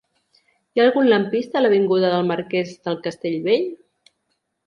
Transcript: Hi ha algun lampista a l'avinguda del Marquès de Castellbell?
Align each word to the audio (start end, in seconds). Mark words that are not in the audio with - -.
Hi 0.53 0.79
ha 0.79 0.85
algun 0.85 1.09
lampista 1.09 1.59
a 1.59 1.61
l'avinguda 1.63 2.09
del 2.15 2.25
Marquès 2.31 2.73
de 2.87 2.93
Castellbell? 3.09 3.67